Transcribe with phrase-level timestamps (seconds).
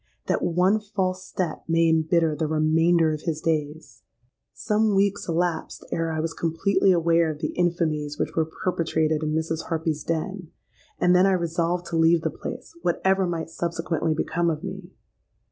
[0.25, 4.01] That one false step may embitter the remainder of his days!
[4.51, 9.35] "Some weeks elapsed ere I was completely aware of the infamies which were perpetrated in
[9.35, 9.65] Mrs.
[9.65, 10.47] Harpy's den;
[10.99, 14.89] and then I resolved to leave the place, whatever might subsequently become of me.